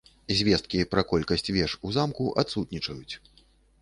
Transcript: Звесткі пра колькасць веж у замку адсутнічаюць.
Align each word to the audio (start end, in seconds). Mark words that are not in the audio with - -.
Звесткі 0.37 0.79
пра 0.93 1.03
колькасць 1.11 1.47
веж 1.57 1.77
у 1.89 1.93
замку 1.99 2.31
адсутнічаюць. 2.43 3.15